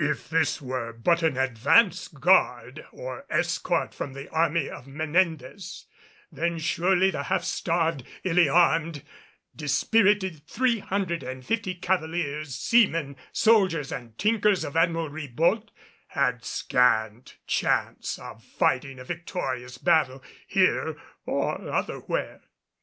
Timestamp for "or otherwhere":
21.26-22.40